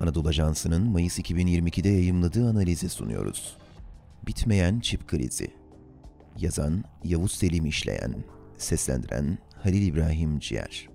Anadolu 0.00 0.28
Ajansı'nın 0.28 0.90
Mayıs 0.90 1.18
2022'de 1.18 1.88
yayımladığı 1.88 2.48
analizi 2.48 2.88
sunuyoruz. 2.88 3.56
Bitmeyen 4.26 4.80
çip 4.80 5.08
krizi. 5.08 5.50
Yazan 6.38 6.84
Yavuz 7.04 7.32
Selim 7.32 7.66
İşleyen, 7.66 8.14
seslendiren 8.56 9.38
Halil 9.54 9.86
İbrahim 9.86 10.38
Ciğer. 10.38 10.88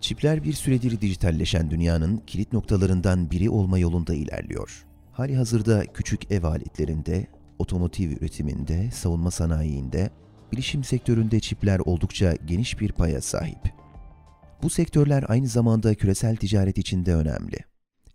Çipler 0.00 0.44
bir 0.44 0.52
süredir 0.52 1.00
dijitalleşen 1.00 1.70
dünyanın 1.70 2.22
kilit 2.26 2.52
noktalarından 2.52 3.30
biri 3.30 3.50
olma 3.50 3.78
yolunda 3.78 4.14
ilerliyor. 4.14 4.86
Hali 5.12 5.36
hazırda 5.36 5.86
küçük 5.86 6.30
ev 6.30 6.44
aletlerinde, 6.44 7.26
otomotiv 7.58 8.10
üretiminde, 8.10 8.90
savunma 8.90 9.30
sanayiinde, 9.30 10.10
bilişim 10.52 10.84
sektöründe 10.84 11.40
çipler 11.40 11.78
oldukça 11.78 12.34
geniş 12.46 12.80
bir 12.80 12.92
paya 12.92 13.20
sahip. 13.20 13.83
Bu 14.62 14.70
sektörler 14.70 15.24
aynı 15.28 15.48
zamanda 15.48 15.94
küresel 15.94 16.36
ticaret 16.36 16.78
için 16.78 17.06
de 17.06 17.14
önemli. 17.14 17.56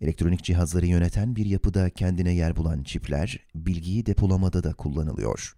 Elektronik 0.00 0.44
cihazları 0.44 0.86
yöneten 0.86 1.36
bir 1.36 1.46
yapıda 1.46 1.90
kendine 1.90 2.34
yer 2.34 2.56
bulan 2.56 2.82
çipler, 2.82 3.38
bilgiyi 3.54 4.06
depolamada 4.06 4.64
da 4.64 4.74
kullanılıyor. 4.74 5.56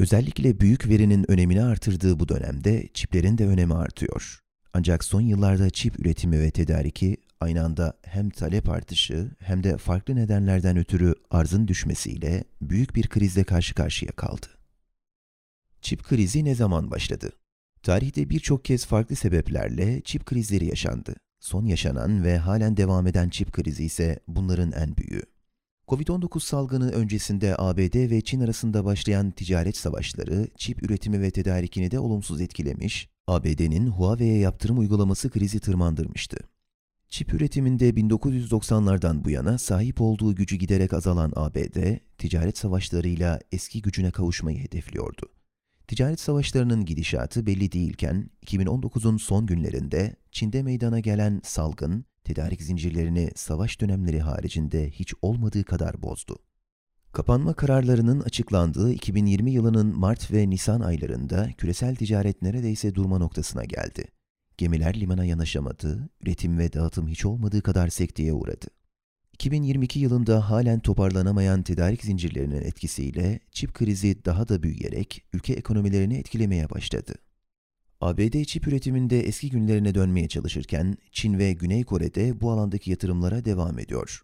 Özellikle 0.00 0.60
büyük 0.60 0.88
verinin 0.88 1.30
önemini 1.30 1.62
artırdığı 1.62 2.20
bu 2.20 2.28
dönemde 2.28 2.88
çiplerin 2.94 3.38
de 3.38 3.46
önemi 3.46 3.74
artıyor. 3.74 4.40
Ancak 4.72 5.04
son 5.04 5.20
yıllarda 5.20 5.70
çip 5.70 6.00
üretimi 6.00 6.40
ve 6.40 6.50
tedariki 6.50 7.16
aynı 7.40 7.64
anda 7.64 7.98
hem 8.02 8.30
talep 8.30 8.68
artışı 8.68 9.30
hem 9.38 9.64
de 9.64 9.76
farklı 9.76 10.16
nedenlerden 10.16 10.76
ötürü 10.76 11.14
arzın 11.30 11.68
düşmesiyle 11.68 12.44
büyük 12.62 12.94
bir 12.94 13.08
krizle 13.08 13.44
karşı 13.44 13.74
karşıya 13.74 14.12
kaldı. 14.12 14.46
Çip 15.80 16.04
krizi 16.04 16.44
ne 16.44 16.54
zaman 16.54 16.90
başladı? 16.90 17.32
Tarihte 17.84 18.30
birçok 18.30 18.64
kez 18.64 18.86
farklı 18.86 19.16
sebeplerle 19.16 20.00
çip 20.00 20.26
krizleri 20.26 20.66
yaşandı. 20.66 21.14
Son 21.40 21.64
yaşanan 21.64 22.24
ve 22.24 22.38
halen 22.38 22.76
devam 22.76 23.06
eden 23.06 23.28
çip 23.28 23.52
krizi 23.52 23.84
ise 23.84 24.20
bunların 24.28 24.72
en 24.72 24.96
büyüğü. 24.96 25.22
Covid-19 25.88 26.40
salgını 26.40 26.90
öncesinde 26.90 27.54
ABD 27.58 28.10
ve 28.10 28.20
Çin 28.20 28.40
arasında 28.40 28.84
başlayan 28.84 29.30
ticaret 29.30 29.76
savaşları 29.76 30.48
çip 30.56 30.82
üretimi 30.82 31.20
ve 31.20 31.30
tedarikini 31.30 31.90
de 31.90 31.98
olumsuz 31.98 32.40
etkilemiş, 32.40 33.08
ABD'nin 33.26 33.86
Huawei'ye 33.86 34.38
yaptırım 34.38 34.78
uygulaması 34.78 35.30
krizi 35.30 35.60
tırmandırmıştı. 35.60 36.36
Çip 37.08 37.34
üretiminde 37.34 37.90
1990'lardan 37.90 39.24
bu 39.24 39.30
yana 39.30 39.58
sahip 39.58 40.00
olduğu 40.00 40.34
gücü 40.34 40.56
giderek 40.56 40.92
azalan 40.92 41.32
ABD, 41.36 41.98
ticaret 42.18 42.58
savaşlarıyla 42.58 43.40
eski 43.52 43.82
gücüne 43.82 44.10
kavuşmayı 44.10 44.58
hedefliyordu. 44.58 45.33
Ticaret 45.86 46.20
savaşlarının 46.20 46.84
gidişatı 46.84 47.46
belli 47.46 47.72
değilken 47.72 48.30
2019'un 48.46 49.16
son 49.16 49.46
günlerinde 49.46 50.16
Çin'de 50.32 50.62
meydana 50.62 51.00
gelen 51.00 51.40
salgın, 51.44 52.04
tedarik 52.24 52.62
zincirlerini 52.62 53.30
savaş 53.34 53.80
dönemleri 53.80 54.20
haricinde 54.20 54.90
hiç 54.90 55.14
olmadığı 55.22 55.64
kadar 55.64 56.02
bozdu. 56.02 56.38
Kapanma 57.12 57.54
kararlarının 57.54 58.20
açıklandığı 58.20 58.92
2020 58.92 59.50
yılının 59.50 59.98
Mart 59.98 60.32
ve 60.32 60.50
Nisan 60.50 60.80
aylarında 60.80 61.48
küresel 61.58 61.96
ticaret 61.96 62.42
neredeyse 62.42 62.94
durma 62.94 63.18
noktasına 63.18 63.64
geldi. 63.64 64.04
Gemiler 64.56 65.00
limana 65.00 65.24
yanaşamadı, 65.24 66.08
üretim 66.20 66.58
ve 66.58 66.72
dağıtım 66.72 67.08
hiç 67.08 67.24
olmadığı 67.24 67.62
kadar 67.62 67.88
sekteye 67.88 68.32
uğradı. 68.32 68.66
2022 69.34 69.98
yılında 69.98 70.50
halen 70.50 70.80
toparlanamayan 70.80 71.62
tedarik 71.62 72.04
zincirlerinin 72.04 72.62
etkisiyle 72.62 73.40
çip 73.52 73.74
krizi 73.74 74.24
daha 74.24 74.48
da 74.48 74.62
büyüyerek 74.62 75.24
ülke 75.32 75.52
ekonomilerini 75.52 76.16
etkilemeye 76.16 76.70
başladı. 76.70 77.14
ABD 78.00 78.44
çip 78.44 78.68
üretiminde 78.68 79.20
eski 79.20 79.50
günlerine 79.50 79.94
dönmeye 79.94 80.28
çalışırken 80.28 80.96
Çin 81.12 81.38
ve 81.38 81.52
Güney 81.52 81.84
Kore'de 81.84 82.40
bu 82.40 82.50
alandaki 82.50 82.90
yatırımlara 82.90 83.44
devam 83.44 83.78
ediyor. 83.78 84.22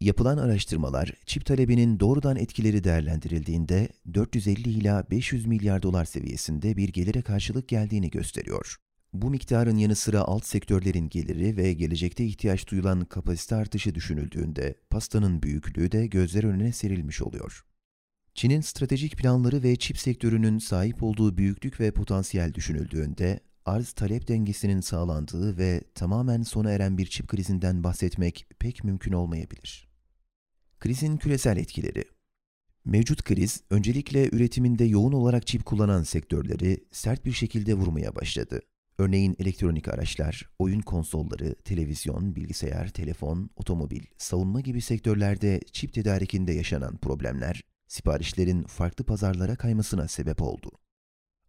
Yapılan 0.00 0.38
araştırmalar 0.38 1.12
çip 1.26 1.46
talebinin 1.46 2.00
doğrudan 2.00 2.36
etkileri 2.36 2.84
değerlendirildiğinde 2.84 3.88
450 4.14 4.68
ila 4.68 5.10
500 5.10 5.46
milyar 5.46 5.82
dolar 5.82 6.04
seviyesinde 6.04 6.76
bir 6.76 6.88
gelire 6.88 7.22
karşılık 7.22 7.68
geldiğini 7.68 8.10
gösteriyor. 8.10 8.76
Bu 9.12 9.30
miktarın 9.30 9.76
yanı 9.76 9.96
sıra 9.96 10.20
alt 10.20 10.44
sektörlerin 10.44 11.08
geliri 11.08 11.56
ve 11.56 11.72
gelecekte 11.72 12.24
ihtiyaç 12.24 12.68
duyulan 12.68 13.04
kapasite 13.04 13.54
artışı 13.54 13.94
düşünüldüğünde 13.94 14.74
pastanın 14.90 15.42
büyüklüğü 15.42 15.92
de 15.92 16.06
gözler 16.06 16.44
önüne 16.44 16.72
serilmiş 16.72 17.22
oluyor. 17.22 17.64
Çin'in 18.34 18.60
stratejik 18.60 19.16
planları 19.16 19.62
ve 19.62 19.76
çip 19.76 19.98
sektörünün 19.98 20.58
sahip 20.58 21.02
olduğu 21.02 21.38
büyüklük 21.38 21.80
ve 21.80 21.90
potansiyel 21.90 22.54
düşünüldüğünde 22.54 23.40
arz-talep 23.66 24.28
dengesinin 24.28 24.80
sağlandığı 24.80 25.58
ve 25.58 25.82
tamamen 25.94 26.42
sona 26.42 26.70
eren 26.70 26.98
bir 26.98 27.06
çip 27.06 27.28
krizinden 27.28 27.84
bahsetmek 27.84 28.46
pek 28.58 28.84
mümkün 28.84 29.12
olmayabilir. 29.12 29.88
Krizin 30.80 31.16
küresel 31.16 31.56
etkileri 31.56 32.04
Mevcut 32.84 33.22
kriz, 33.22 33.62
öncelikle 33.70 34.28
üretiminde 34.32 34.84
yoğun 34.84 35.12
olarak 35.12 35.46
çip 35.46 35.64
kullanan 35.64 36.02
sektörleri 36.02 36.84
sert 36.92 37.24
bir 37.24 37.32
şekilde 37.32 37.74
vurmaya 37.74 38.14
başladı. 38.14 38.60
Örneğin 39.00 39.36
elektronik 39.38 39.88
araçlar, 39.88 40.48
oyun 40.58 40.80
konsolları, 40.80 41.54
televizyon, 41.54 42.36
bilgisayar, 42.36 42.88
telefon, 42.88 43.50
otomobil, 43.56 44.02
savunma 44.18 44.60
gibi 44.60 44.80
sektörlerde 44.80 45.60
çip 45.72 45.92
tedarikinde 45.92 46.52
yaşanan 46.52 46.96
problemler, 46.96 47.62
siparişlerin 47.88 48.62
farklı 48.62 49.04
pazarlara 49.04 49.56
kaymasına 49.56 50.08
sebep 50.08 50.42
oldu. 50.42 50.70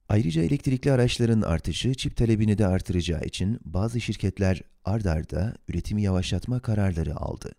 Ayrıca 0.09 0.43
elektrikli 0.43 0.91
araçların 0.91 1.41
artışı 1.41 1.93
çip 1.93 2.17
talebini 2.17 2.57
de 2.57 2.67
artıracağı 2.67 3.23
için 3.23 3.59
bazı 3.65 4.01
şirketler 4.01 4.61
ard 4.85 5.05
arda 5.05 5.55
üretimi 5.67 6.01
yavaşlatma 6.01 6.59
kararları 6.59 7.15
aldı. 7.15 7.51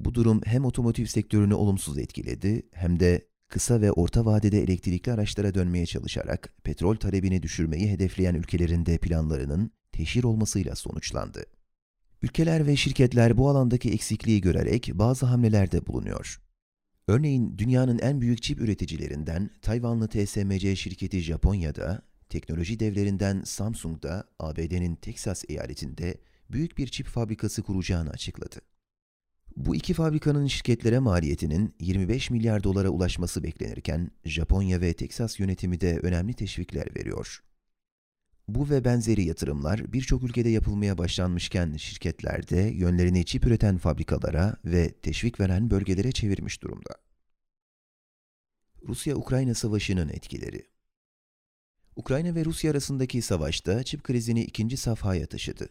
Bu 0.00 0.14
durum 0.14 0.40
hem 0.44 0.64
otomotiv 0.64 1.04
sektörünü 1.04 1.54
olumsuz 1.54 1.98
etkiledi 1.98 2.62
hem 2.72 3.00
de 3.00 3.28
kısa 3.48 3.80
ve 3.80 3.92
orta 3.92 4.24
vadede 4.24 4.62
elektrikli 4.62 5.12
araçlara 5.12 5.54
dönmeye 5.54 5.86
çalışarak 5.86 6.54
petrol 6.64 6.96
talebini 6.96 7.42
düşürmeyi 7.42 7.90
hedefleyen 7.90 8.34
ülkelerin 8.34 8.86
de 8.86 8.98
planlarının 8.98 9.70
teşhir 9.92 10.24
olmasıyla 10.24 10.74
sonuçlandı. 10.74 11.44
Ülkeler 12.22 12.66
ve 12.66 12.76
şirketler 12.76 13.36
bu 13.36 13.48
alandaki 13.48 13.90
eksikliği 13.92 14.40
görerek 14.40 14.90
bazı 14.94 15.26
hamlelerde 15.26 15.86
bulunuyor. 15.86 16.40
Örneğin 17.08 17.58
dünyanın 17.58 17.98
en 17.98 18.20
büyük 18.20 18.42
çip 18.42 18.60
üreticilerinden 18.60 19.50
Tayvanlı 19.62 20.08
TSMC 20.08 20.76
şirketi 20.76 21.20
Japonya'da, 21.20 22.02
teknoloji 22.28 22.80
devlerinden 22.80 23.42
Samsung'da 23.44 24.24
ABD'nin 24.38 24.96
Teksas 24.96 25.44
eyaletinde 25.48 26.14
büyük 26.50 26.78
bir 26.78 26.86
çip 26.86 27.06
fabrikası 27.06 27.62
kuracağını 27.62 28.10
açıkladı. 28.10 28.60
Bu 29.56 29.76
iki 29.76 29.94
fabrikanın 29.94 30.46
şirketlere 30.46 30.98
maliyetinin 30.98 31.74
25 31.80 32.30
milyar 32.30 32.64
dolara 32.64 32.88
ulaşması 32.88 33.42
beklenirken 33.42 34.10
Japonya 34.24 34.80
ve 34.80 34.94
Teksas 34.94 35.40
yönetimi 35.40 35.80
de 35.80 35.98
önemli 35.98 36.34
teşvikler 36.34 36.96
veriyor. 36.96 37.42
Bu 38.48 38.70
ve 38.70 38.84
benzeri 38.84 39.24
yatırımlar 39.24 39.92
birçok 39.92 40.22
ülkede 40.22 40.48
yapılmaya 40.48 40.98
başlanmışken 40.98 41.76
şirketler 41.76 42.48
de 42.48 42.60
yönlerini 42.60 43.24
çip 43.24 43.46
üreten 43.46 43.78
fabrikalara 43.78 44.56
ve 44.64 44.92
teşvik 44.92 45.40
veren 45.40 45.70
bölgelere 45.70 46.12
çevirmiş 46.12 46.62
durumda. 46.62 46.94
Rusya-Ukrayna 48.88 49.54
savaşının 49.54 50.08
etkileri 50.08 50.66
Ukrayna 51.96 52.34
ve 52.34 52.44
Rusya 52.44 52.70
arasındaki 52.70 53.22
savaşta 53.22 53.82
çip 53.82 54.04
krizini 54.04 54.42
ikinci 54.42 54.76
safhaya 54.76 55.26
taşıdı. 55.26 55.68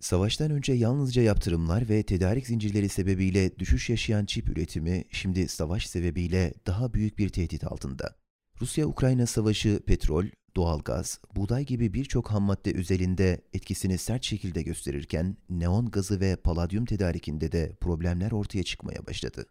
Savaştan 0.00 0.50
önce 0.50 0.72
yalnızca 0.72 1.22
yaptırımlar 1.22 1.88
ve 1.88 2.02
tedarik 2.02 2.46
zincirleri 2.46 2.88
sebebiyle 2.88 3.58
düşüş 3.58 3.90
yaşayan 3.90 4.24
çip 4.24 4.48
üretimi 4.48 5.04
şimdi 5.10 5.48
savaş 5.48 5.86
sebebiyle 5.86 6.54
daha 6.66 6.94
büyük 6.94 7.18
bir 7.18 7.28
tehdit 7.28 7.64
altında. 7.64 8.14
Rusya-Ukrayna 8.60 9.26
savaşı 9.26 9.80
petrol, 9.86 10.24
doğalgaz, 10.56 11.20
buğday 11.36 11.64
gibi 11.64 11.94
birçok 11.94 12.30
hammadde 12.30 12.74
özelinde 12.74 13.40
etkisini 13.52 13.98
sert 13.98 14.24
şekilde 14.24 14.62
gösterirken 14.62 15.36
neon 15.50 15.90
gazı 15.90 16.20
ve 16.20 16.36
paladyum 16.36 16.84
tedarikinde 16.84 17.52
de 17.52 17.76
problemler 17.80 18.32
ortaya 18.32 18.62
çıkmaya 18.62 19.06
başladı. 19.06 19.46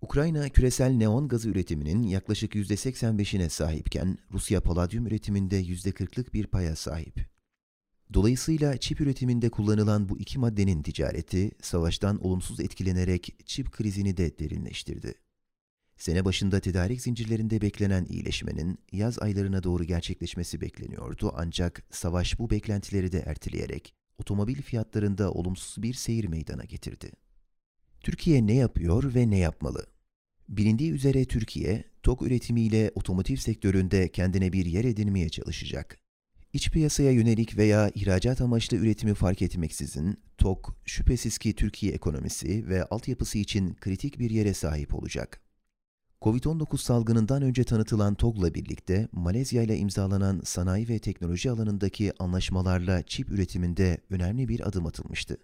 Ukrayna 0.00 0.48
küresel 0.48 0.90
neon 0.90 1.28
gazı 1.28 1.48
üretiminin 1.48 2.02
yaklaşık 2.02 2.54
%85'ine 2.54 3.48
sahipken 3.48 4.18
Rusya 4.32 4.60
paladyum 4.60 5.06
üretiminde 5.06 5.62
%40'lık 5.62 6.34
bir 6.34 6.46
paya 6.46 6.76
sahip. 6.76 7.31
Dolayısıyla 8.14 8.76
çip 8.76 9.00
üretiminde 9.00 9.50
kullanılan 9.50 10.08
bu 10.08 10.18
iki 10.18 10.38
maddenin 10.38 10.82
ticareti 10.82 11.50
savaştan 11.62 12.24
olumsuz 12.24 12.60
etkilenerek 12.60 13.36
çip 13.46 13.72
krizini 13.72 14.16
de 14.16 14.38
derinleştirdi. 14.38 15.14
Sene 15.96 16.24
başında 16.24 16.60
tedarik 16.60 17.02
zincirlerinde 17.02 17.60
beklenen 17.60 18.04
iyileşmenin 18.04 18.78
yaz 18.92 19.18
aylarına 19.18 19.62
doğru 19.62 19.84
gerçekleşmesi 19.84 20.60
bekleniyordu 20.60 21.32
ancak 21.36 21.82
savaş 21.90 22.38
bu 22.38 22.50
beklentileri 22.50 23.12
de 23.12 23.18
erteleyerek 23.18 23.94
otomobil 24.18 24.62
fiyatlarında 24.62 25.32
olumsuz 25.32 25.82
bir 25.82 25.94
seyir 25.94 26.24
meydana 26.24 26.64
getirdi. 26.64 27.10
Türkiye 28.00 28.46
ne 28.46 28.54
yapıyor 28.54 29.14
ve 29.14 29.30
ne 29.30 29.38
yapmalı? 29.38 29.86
Bilindiği 30.48 30.92
üzere 30.92 31.24
Türkiye, 31.24 31.84
TOK 32.02 32.22
üretimiyle 32.22 32.90
otomotiv 32.94 33.36
sektöründe 33.36 34.08
kendine 34.08 34.52
bir 34.52 34.66
yer 34.66 34.84
edinmeye 34.84 35.28
çalışacak. 35.28 36.01
İç 36.52 36.70
piyasaya 36.70 37.10
yönelik 37.10 37.56
veya 37.56 37.90
ihracat 37.94 38.40
amaçlı 38.40 38.76
üretimi 38.76 39.14
fark 39.14 39.42
etmeksizin 39.42 40.20
TOK 40.38 40.76
şüphesiz 40.84 41.38
ki 41.38 41.54
Türkiye 41.54 41.92
ekonomisi 41.92 42.68
ve 42.68 42.84
altyapısı 42.84 43.38
için 43.38 43.74
kritik 43.74 44.18
bir 44.18 44.30
yere 44.30 44.54
sahip 44.54 44.94
olacak. 44.94 45.40
Covid-19 46.22 46.78
salgınından 46.78 47.42
önce 47.42 47.64
tanıtılan 47.64 48.14
TOG'la 48.14 48.54
birlikte 48.54 49.08
Malezya 49.12 49.62
ile 49.62 49.76
imzalanan 49.76 50.40
sanayi 50.44 50.88
ve 50.88 50.98
teknoloji 50.98 51.50
alanındaki 51.50 52.12
anlaşmalarla 52.18 53.02
çip 53.02 53.30
üretiminde 53.30 53.98
önemli 54.10 54.48
bir 54.48 54.68
adım 54.68 54.86
atılmıştı. 54.86 55.36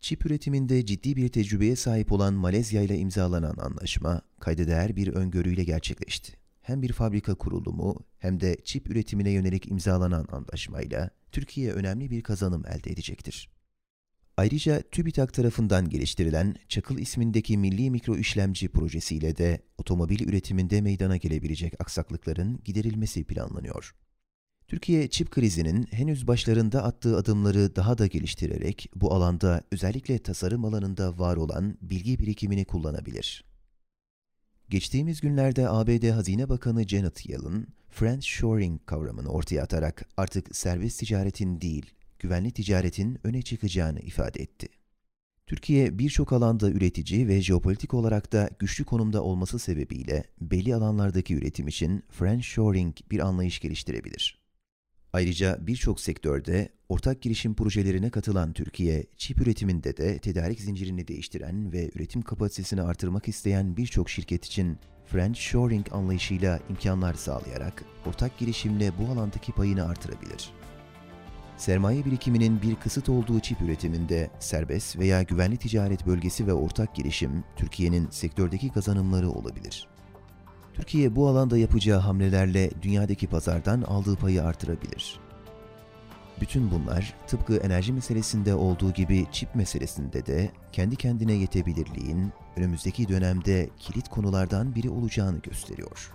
Çip 0.00 0.26
üretiminde 0.26 0.86
ciddi 0.86 1.16
bir 1.16 1.28
tecrübeye 1.28 1.76
sahip 1.76 2.12
olan 2.12 2.34
Malezya 2.34 2.82
ile 2.82 2.98
imzalanan 2.98 3.56
anlaşma 3.56 4.22
kayda 4.40 4.66
değer 4.66 4.96
bir 4.96 5.08
öngörüyle 5.08 5.64
gerçekleşti. 5.64 6.41
Hem 6.62 6.82
bir 6.82 6.92
fabrika 6.92 7.34
kurulumu 7.34 8.04
hem 8.18 8.40
de 8.40 8.56
çip 8.64 8.90
üretimine 8.90 9.30
yönelik 9.30 9.70
imzalanan 9.70 10.26
anlaşmayla 10.32 11.10
Türkiye 11.32 11.72
önemli 11.72 12.10
bir 12.10 12.22
kazanım 12.22 12.66
elde 12.66 12.90
edecektir. 12.90 13.50
Ayrıca 14.36 14.82
TÜBİTAK 14.82 15.34
tarafından 15.34 15.88
geliştirilen 15.88 16.56
Çakıl 16.68 16.98
ismindeki 16.98 17.58
milli 17.58 17.90
mikro 17.90 18.16
işlemci 18.16 18.68
projesiyle 18.68 19.36
de 19.36 19.62
otomobil 19.78 20.28
üretiminde 20.28 20.80
meydana 20.80 21.16
gelebilecek 21.16 21.80
aksaklıkların 21.80 22.60
giderilmesi 22.64 23.24
planlanıyor. 23.24 23.94
Türkiye 24.68 25.08
çip 25.08 25.30
krizinin 25.30 25.86
henüz 25.90 26.26
başlarında 26.26 26.84
attığı 26.84 27.16
adımları 27.16 27.76
daha 27.76 27.98
da 27.98 28.06
geliştirerek 28.06 28.90
bu 28.94 29.14
alanda 29.14 29.62
özellikle 29.72 30.18
tasarım 30.18 30.64
alanında 30.64 31.18
var 31.18 31.36
olan 31.36 31.78
bilgi 31.82 32.18
birikimini 32.18 32.64
kullanabilir. 32.64 33.51
Geçtiğimiz 34.72 35.20
günlerde 35.20 35.68
ABD 35.68 36.10
Hazine 36.10 36.48
Bakanı 36.48 36.88
Janet 36.88 37.28
Yellen, 37.28 37.66
French 37.90 38.26
Shoring 38.26 38.80
kavramını 38.86 39.28
ortaya 39.28 39.62
atarak 39.62 40.08
artık 40.16 40.56
serbest 40.56 40.98
ticaretin 40.98 41.60
değil, 41.60 41.90
güvenli 42.18 42.50
ticaretin 42.50 43.18
öne 43.24 43.42
çıkacağını 43.42 44.00
ifade 44.00 44.42
etti. 44.42 44.68
Türkiye 45.46 45.98
birçok 45.98 46.32
alanda 46.32 46.70
üretici 46.70 47.28
ve 47.28 47.42
jeopolitik 47.42 47.94
olarak 47.94 48.32
da 48.32 48.50
güçlü 48.58 48.84
konumda 48.84 49.22
olması 49.22 49.58
sebebiyle 49.58 50.24
belli 50.40 50.74
alanlardaki 50.74 51.34
üretim 51.34 51.68
için 51.68 52.02
French 52.10 52.44
Shoring 52.44 52.96
bir 53.10 53.18
anlayış 53.18 53.60
geliştirebilir. 53.60 54.41
Ayrıca 55.12 55.58
birçok 55.60 56.00
sektörde 56.00 56.68
ortak 56.88 57.22
girişim 57.22 57.54
projelerine 57.54 58.10
katılan 58.10 58.52
Türkiye, 58.52 59.06
çip 59.16 59.40
üretiminde 59.40 59.96
de 59.96 60.18
tedarik 60.18 60.60
zincirini 60.60 61.08
değiştiren 61.08 61.72
ve 61.72 61.90
üretim 61.94 62.22
kapasitesini 62.22 62.82
artırmak 62.82 63.28
isteyen 63.28 63.76
birçok 63.76 64.10
şirket 64.10 64.44
için 64.44 64.78
French 65.06 65.38
Shoring 65.38 65.86
anlayışıyla 65.92 66.60
imkanlar 66.68 67.14
sağlayarak 67.14 67.84
ortak 68.06 68.38
girişimle 68.38 68.92
bu 68.98 69.12
alandaki 69.12 69.52
payını 69.52 69.88
artırabilir. 69.88 70.50
Sermaye 71.56 72.04
birikiminin 72.04 72.62
bir 72.62 72.74
kısıt 72.74 73.08
olduğu 73.08 73.40
çip 73.40 73.62
üretiminde 73.62 74.30
serbest 74.40 74.98
veya 74.98 75.22
güvenli 75.22 75.56
ticaret 75.56 76.06
bölgesi 76.06 76.46
ve 76.46 76.52
ortak 76.52 76.94
girişim 76.94 77.44
Türkiye'nin 77.56 78.10
sektördeki 78.10 78.72
kazanımları 78.72 79.30
olabilir. 79.30 79.91
Türkiye 80.74 81.16
bu 81.16 81.28
alanda 81.28 81.58
yapacağı 81.58 81.98
hamlelerle 81.98 82.70
dünyadaki 82.82 83.26
pazardan 83.26 83.82
aldığı 83.82 84.16
payı 84.16 84.44
artırabilir. 84.44 85.20
Bütün 86.40 86.70
bunlar 86.70 87.14
tıpkı 87.26 87.56
enerji 87.56 87.92
meselesinde 87.92 88.54
olduğu 88.54 88.92
gibi 88.92 89.26
çip 89.32 89.54
meselesinde 89.54 90.26
de 90.26 90.50
kendi 90.72 90.96
kendine 90.96 91.32
yetebilirliğin 91.32 92.32
önümüzdeki 92.56 93.08
dönemde 93.08 93.70
kilit 93.78 94.08
konulardan 94.08 94.74
biri 94.74 94.90
olacağını 94.90 95.38
gösteriyor. 95.38 96.12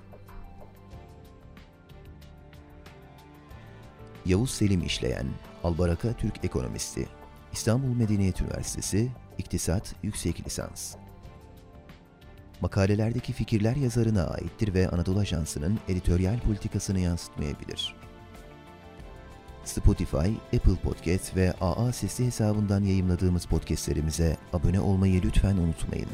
Yavuz 4.26 4.52
Selim 4.52 4.84
işleyen 4.84 5.26
Albaraka 5.64 6.14
Türk 6.14 6.46
ekonomisti, 6.46 7.08
İstanbul 7.54 7.96
Medeniyet 7.96 8.42
Üniversitesi 8.42 9.10
İktisat 9.38 9.96
Yüksek 10.04 10.46
Lisans 10.46 10.96
makalelerdeki 12.62 13.34
fikirler 13.34 13.76
yazarına 13.76 14.24
aittir 14.28 14.74
ve 14.74 14.90
Anadolu 14.90 15.20
Ajansı'nın 15.20 15.80
editoryal 15.88 16.40
politikasını 16.40 17.00
yansıtmayabilir. 17.00 17.96
Spotify, 19.64 20.56
Apple 20.56 20.76
Podcast 20.84 21.36
ve 21.36 21.54
AA 21.62 21.94
Sesli 21.94 22.26
hesabından 22.26 22.84
yayımladığımız 22.84 23.46
podcastlerimize 23.46 24.38
abone 24.54 24.80
olmayı 24.80 25.22
lütfen 25.22 25.58
unutmayın. 25.58 26.10